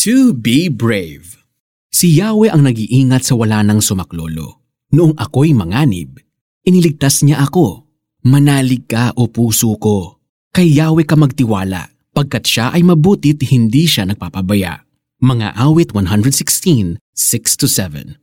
To 0.00 0.32
be 0.32 0.72
brave. 0.72 1.36
Si 1.92 2.16
Yahweh 2.16 2.48
ang 2.48 2.64
nag-iingat 2.64 3.20
sa 3.20 3.36
wala 3.36 3.60
nang 3.60 3.84
sumaklolo. 3.84 4.64
Noong 4.96 5.12
ako'y 5.12 5.52
manganib, 5.52 6.16
iniligtas 6.64 7.20
niya 7.20 7.44
ako. 7.44 7.84
Manalig 8.24 8.88
ka 8.88 9.12
o 9.12 9.28
puso 9.28 9.76
ko. 9.76 10.16
Kay 10.56 10.72
Yahweh 10.80 11.04
ka 11.04 11.20
magtiwala, 11.20 11.92
pagkat 12.16 12.48
siya 12.48 12.72
ay 12.72 12.80
mabutit 12.80 13.44
hindi 13.52 13.84
siya 13.84 14.08
nagpapabaya. 14.08 14.88
Mga 15.20 15.52
awit 15.60 15.92
116, 15.92 16.96
6-7 17.12 18.16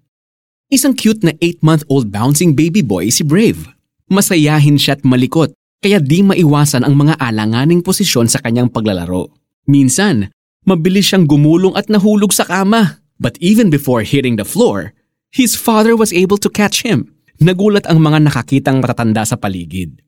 Isang 0.74 0.98
cute 0.98 1.22
na 1.22 1.38
8-month-old 1.38 2.10
bouncing 2.10 2.58
baby 2.58 2.82
boy 2.82 3.14
si 3.14 3.22
Brave. 3.22 3.70
Masayahin 4.10 4.82
siya 4.82 4.98
at 4.98 5.06
malikot, 5.06 5.54
kaya 5.86 6.02
di 6.02 6.26
maiwasan 6.26 6.82
ang 6.82 6.98
mga 6.98 7.22
alanganing 7.22 7.86
posisyon 7.86 8.26
sa 8.26 8.42
kanyang 8.42 8.74
paglalaro. 8.74 9.30
Minsan, 9.70 10.34
mabilis 10.68 11.10
siyang 11.10 11.24
gumulong 11.24 11.74
at 11.80 11.88
nahulog 11.88 12.36
sa 12.36 12.44
kama. 12.44 13.00
But 13.18 13.40
even 13.42 13.74
before 13.74 14.06
hitting 14.06 14.38
the 14.38 14.46
floor, 14.46 14.94
his 15.34 15.58
father 15.58 15.98
was 15.98 16.14
able 16.14 16.38
to 16.44 16.52
catch 16.52 16.86
him. 16.86 17.18
Nagulat 17.42 17.88
ang 17.90 18.04
mga 18.04 18.30
nakakitang 18.30 18.84
matatanda 18.84 19.26
sa 19.26 19.40
paligid. 19.40 20.04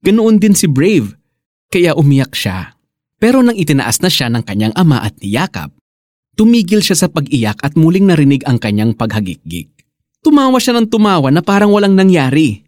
Ganoon 0.00 0.40
din 0.40 0.56
si 0.56 0.70
Brave, 0.70 1.12
kaya 1.68 1.92
umiyak 1.92 2.32
siya. 2.32 2.76
Pero 3.20 3.40
nang 3.40 3.56
itinaas 3.56 4.00
na 4.00 4.08
siya 4.12 4.28
ng 4.32 4.44
kanyang 4.44 4.74
ama 4.76 5.00
at 5.00 5.16
niyakap, 5.20 5.72
tumigil 6.36 6.84
siya 6.84 7.04
sa 7.04 7.08
pag-iyak 7.08 7.56
at 7.64 7.72
muling 7.72 8.08
narinig 8.08 8.44
ang 8.44 8.60
kanyang 8.60 8.92
paghagikgik. 8.92 9.72
Tumawa 10.24 10.56
siya 10.60 10.76
ng 10.76 10.88
tumawa 10.88 11.28
na 11.32 11.40
parang 11.44 11.72
walang 11.72 11.96
nangyari. 11.96 12.64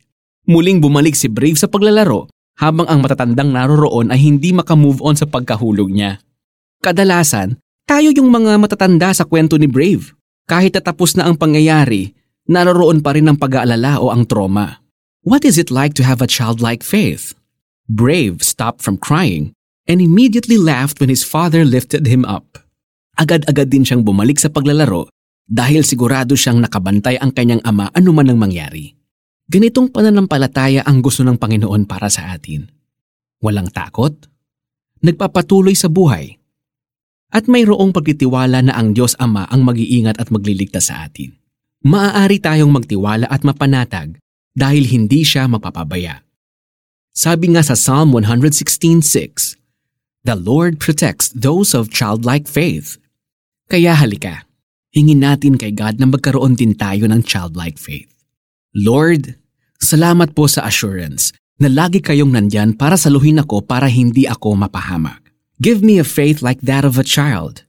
Muling 0.49 0.81
bumalik 0.81 1.17
si 1.17 1.29
Brave 1.29 1.61
sa 1.61 1.69
paglalaro 1.69 2.29
habang 2.57 2.89
ang 2.89 3.05
matatandang 3.05 3.53
naroroon 3.53 4.09
ay 4.13 4.21
hindi 4.21 4.53
makamove 4.57 5.05
on 5.05 5.17
sa 5.17 5.29
pagkahulog 5.29 5.93
niya. 5.93 6.21
Kadalasan, 6.85 7.57
tayo 7.87 8.11
yung 8.13 8.29
mga 8.29 8.59
matatanda 8.61 9.15
sa 9.15 9.25
kwento 9.25 9.57
ni 9.57 9.71
Brave. 9.71 10.13
Kahit 10.47 10.75
natapos 10.75 11.19
na 11.19 11.27
ang 11.27 11.35
pangyayari, 11.35 12.15
naroroon 12.47 13.03
pa 13.03 13.15
rin 13.15 13.27
ang 13.27 13.39
pag-aalala 13.39 13.99
o 13.99 14.15
ang 14.15 14.27
trauma. 14.27 14.83
What 15.27 15.43
is 15.43 15.59
it 15.59 15.75
like 15.75 15.99
to 15.99 16.07
have 16.07 16.23
a 16.23 16.31
childlike 16.31 16.87
faith? 16.87 17.35
Brave 17.91 18.43
stopped 18.47 18.83
from 18.83 18.99
crying 18.99 19.55
and 19.87 19.99
immediately 20.03 20.59
laughed 20.59 20.99
when 21.03 21.11
his 21.11 21.27
father 21.27 21.67
lifted 21.67 22.07
him 22.07 22.27
up. 22.27 22.59
Agad-agad 23.19 23.73
din 23.73 23.83
siyang 23.83 24.07
bumalik 24.07 24.39
sa 24.39 24.53
paglalaro 24.53 25.11
dahil 25.47 25.87
sigurado 25.87 26.35
siyang 26.35 26.59
nakabantay 26.59 27.17
ang 27.23 27.31
kanyang 27.31 27.63
ama 27.63 27.91
anuman 27.95 28.31
ang 28.31 28.39
mangyari. 28.39 28.93
Ganitong 29.47 29.95
pananampalataya 29.95 30.83
ang 30.83 30.99
gusto 30.99 31.23
ng 31.23 31.39
Panginoon 31.39 31.87
para 31.87 32.11
sa 32.11 32.35
atin. 32.35 32.67
Walang 33.39 33.71
takot, 33.71 34.11
nagpapatuloy 35.07 35.79
sa 35.79 35.87
buhay, 35.87 36.35
at 37.31 37.51
mayroong 37.51 37.91
pagtitiwala 37.91 38.71
na 38.71 38.73
ang 38.75 38.95
Diyos 38.95 39.19
Ama 39.19 39.51
ang 39.51 39.67
mag-iingat 39.67 40.19
at 40.23 40.31
magliligtas 40.31 40.89
sa 40.93 41.07
atin. 41.07 41.35
Maaari 41.87 42.39
tayong 42.43 42.71
magtiwala 42.71 43.27
at 43.31 43.47
mapanatag 43.47 44.19
dahil 44.57 44.89
hindi 44.89 45.23
siya 45.23 45.47
mapapabaya. 45.47 46.25
Sabi 47.17 47.53
nga 47.57 47.65
sa 47.65 47.77
Psalm 47.77 48.13
116.6, 48.13 49.57
The 50.27 50.37
Lord 50.37 50.83
protects 50.83 51.31
those 51.33 51.73
of 51.73 51.89
childlike 51.89 52.51
faith. 52.51 52.99
Kaya 53.71 53.95
halika, 53.95 54.47
hingin 54.91 55.23
natin 55.23 55.55
kay 55.55 55.71
God 55.71 56.03
na 56.03 56.11
magkaroon 56.11 56.59
din 56.59 56.75
tayo 56.75 57.07
ng 57.07 57.23
childlike 57.23 57.79
faith. 57.79 58.11
Lord, 58.75 59.39
salamat 59.79 60.35
po 60.35 60.51
sa 60.51 60.67
assurance 60.67 61.33
na 61.57 61.73
lagi 61.73 62.05
kayong 62.05 62.33
nandyan 62.33 62.77
para 62.77 63.01
saluhin 63.01 63.41
ako 63.41 63.65
para 63.65 63.89
hindi 63.89 64.29
ako 64.29 64.53
mapahamak. 64.67 65.26
Give 65.57 65.81
me 65.81 65.97
a 65.97 66.05
faith 66.05 66.45
like 66.45 66.61
that 66.69 66.85
of 66.85 67.01
a 67.01 67.07
child. 67.07 67.65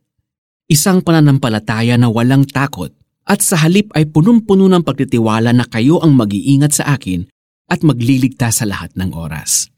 Isang 0.67 0.99
pananampalataya 0.99 1.95
na 1.95 2.11
walang 2.11 2.43
takot 2.43 2.91
at 3.23 3.39
sa 3.39 3.55
halip 3.63 3.88
ay 3.95 4.11
punong-puno 4.11 4.67
ng 4.67 4.83
pagtitiwala 4.83 5.55
na 5.55 5.63
kayo 5.63 6.03
ang 6.03 6.11
mag-iingat 6.11 6.83
sa 6.83 6.99
akin 6.99 7.31
at 7.71 7.88
magliligtas 7.88 8.59
sa 8.59 8.67
lahat 8.67 8.92
ng 8.99 9.15
oras. 9.15 9.71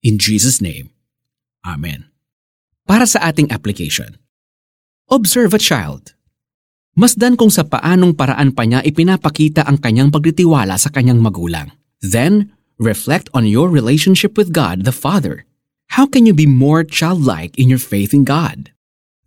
In 0.00 0.16
Jesus' 0.16 0.64
name, 0.64 0.88
Amen. 1.64 2.08
Para 2.88 3.04
sa 3.04 3.20
ating 3.28 3.52
application, 3.52 4.20
observe 5.12 5.52
a 5.52 5.60
child. 5.60 6.16
Masdan 6.96 7.36
kung 7.36 7.52
sa 7.52 7.64
paanong 7.64 8.16
paraan 8.16 8.56
pa 8.56 8.64
niya 8.64 8.80
ipinapakita 8.84 9.68
ang 9.68 9.80
kanyang 9.80 10.08
pagtitiwala 10.08 10.80
sa 10.80 10.88
kanyang 10.88 11.20
magulang. 11.20 11.72
Then, 12.00 12.56
reflect 12.80 13.28
on 13.36 13.48
your 13.48 13.68
relationship 13.68 14.36
with 14.40 14.52
God 14.52 14.88
the 14.88 14.96
Father 14.96 15.44
how 15.94 16.06
can 16.06 16.26
you 16.26 16.34
be 16.34 16.44
more 16.44 16.82
childlike 16.82 17.56
in 17.56 17.68
your 17.68 17.78
faith 17.78 18.12
in 18.12 18.24
God? 18.24 18.72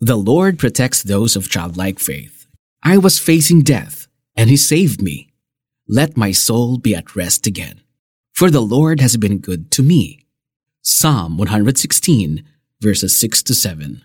The 0.01 0.17
Lord 0.17 0.59
protects 0.59 1.01
those 1.01 1.37
of 1.37 1.49
childlike 1.49 1.97
faith. 1.97 2.45
I 2.83 2.97
was 2.97 3.17
facing 3.19 3.61
death, 3.61 4.09
and 4.35 4.49
He 4.49 4.57
saved 4.57 5.01
me. 5.01 5.29
Let 5.87 6.17
my 6.17 6.33
soul 6.33 6.77
be 6.77 6.93
at 6.93 7.15
rest 7.15 7.47
again. 7.47 7.79
For 8.33 8.51
the 8.51 8.59
Lord 8.59 8.99
has 8.99 9.15
been 9.15 9.37
good 9.37 9.71
to 9.71 9.81
me. 9.81 10.25
Psalm 10.81 11.37
116, 11.37 12.43
verses 12.81 13.15
6 13.15 13.43
to 13.43 13.53
7. 13.53 14.03